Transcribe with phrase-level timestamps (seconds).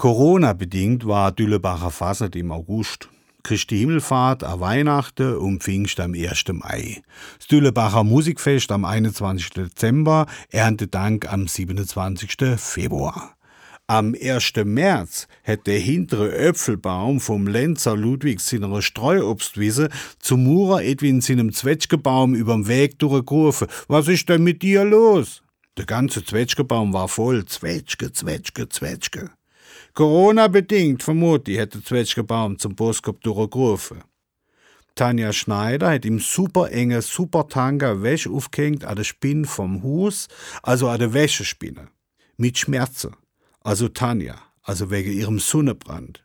[0.00, 3.10] Corona-bedingt war Düllebacher Fasnet im August.
[3.42, 6.44] Christi Himmelfahrt a Weihnachten und Pfingst am 1.
[6.54, 7.02] Mai.
[7.36, 9.50] Das Düllebacher Musikfest am 21.
[9.50, 12.34] Dezember, Erntedank am 27.
[12.56, 13.36] Februar.
[13.88, 14.52] Am 1.
[14.64, 22.34] März hat der hintere Äpfelbaum vom Lenzer Ludwig seiner Streuobstwiese zum Murer Edwin seinem Zwetschgebaum
[22.34, 23.68] überm Weg durchgerufen.
[23.86, 25.42] Was ist denn mit dir los?
[25.76, 27.44] Der ganze Zwetschgebaum war voll.
[27.44, 29.30] Zwetschge, Zwetschge, Zwetschge.
[29.94, 34.02] Corona-bedingt, vermute ich, hat der Zwetschgebaum zum Boskop durchgerufen.
[34.94, 40.28] Tanja Schneider hat im super enge Supertanker Wäsche aufgehängt an der Spinne vom Hus,
[40.62, 41.88] also an der Wäschespinne.
[42.36, 43.16] Mit Schmerzen.
[43.60, 46.24] Also Tanja, also wegen ihrem Sonnenbrand.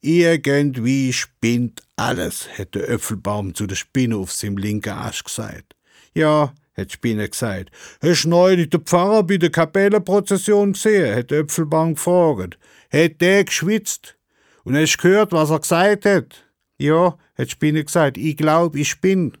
[0.00, 5.74] Irgendwie spinnt alles, hätte der Äpfelbaum zu der Spinne auf seinem linken Arsch gesagt.
[6.14, 7.70] Ja, hätt Spinne gesagt.
[8.02, 11.14] Hast neulich den Pfarrer bei der Kapellenprozession gesehen?
[11.14, 12.58] hätt der Äpfelbaum gefragt.
[12.90, 14.16] Hätt der geschwitzt?
[14.64, 16.44] Und hast gehört, was er gesagt hat?
[16.78, 18.18] Ja, hätt Spinne gesagt.
[18.18, 19.36] Ich glaub, ich bin.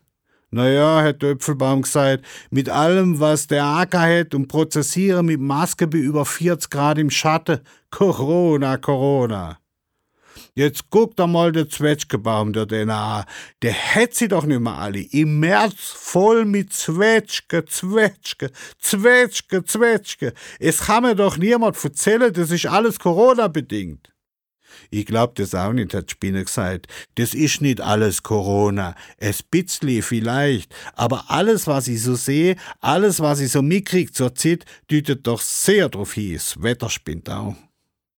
[0.50, 5.88] Naja, hat der Äpfelbaum gesagt, mit allem, was der Acker hat und prozessieren mit Maske
[5.88, 7.58] bei über 40 Grad im Schatten.
[7.90, 9.58] Corona, Corona.
[10.56, 13.24] Jetzt guckt einmal der Zwetschgebaum der den an.
[13.62, 15.00] Der hätt sie doch nicht mehr alle.
[15.00, 20.32] Im März voll mit Zwetschge, Zwetschge, Zwetschge, Zwetschge.
[20.60, 24.12] Es kann mir doch niemand erzählen, das ist alles Corona-bedingt.
[24.90, 26.86] Ich glaub das auch nicht, hat Spinne gesagt.
[27.16, 28.94] Das ist nicht alles Corona.
[29.16, 30.72] Es bitzli vielleicht.
[30.94, 35.40] Aber alles, was ich so sehe, alles, was ich so mitkrieg zur Zeit, deutet doch
[35.40, 36.34] sehr drauf hin.
[36.34, 37.56] Das Wetter spinnt auch.